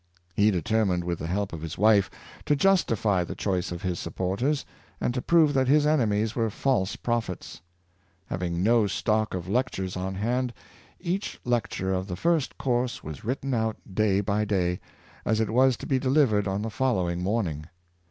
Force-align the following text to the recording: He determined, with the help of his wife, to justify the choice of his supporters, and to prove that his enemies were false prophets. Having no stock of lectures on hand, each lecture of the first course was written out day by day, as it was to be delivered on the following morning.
He 0.33 0.49
determined, 0.49 1.03
with 1.03 1.19
the 1.19 1.27
help 1.27 1.53
of 1.53 1.61
his 1.61 1.77
wife, 1.77 2.09
to 2.45 2.55
justify 2.55 3.23
the 3.23 3.35
choice 3.35 3.71
of 3.71 3.83
his 3.83 3.99
supporters, 3.99 4.65
and 4.99 5.13
to 5.13 5.21
prove 5.21 5.53
that 5.53 5.67
his 5.67 5.85
enemies 5.85 6.35
were 6.35 6.49
false 6.49 6.95
prophets. 6.95 7.61
Having 8.25 8.63
no 8.63 8.87
stock 8.87 9.35
of 9.35 9.47
lectures 9.47 9.95
on 9.95 10.15
hand, 10.15 10.55
each 10.99 11.39
lecture 11.45 11.93
of 11.93 12.07
the 12.07 12.15
first 12.15 12.57
course 12.57 13.03
was 13.03 13.23
written 13.23 13.53
out 13.53 13.77
day 13.93 14.21
by 14.21 14.43
day, 14.43 14.79
as 15.23 15.39
it 15.39 15.51
was 15.51 15.77
to 15.77 15.85
be 15.85 15.99
delivered 15.99 16.47
on 16.47 16.63
the 16.63 16.71
following 16.71 17.21
morning. 17.21 17.65